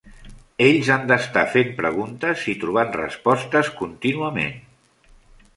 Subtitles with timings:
[0.67, 4.61] Ells han d"estar fent preguntes i trobant respostes contínuament.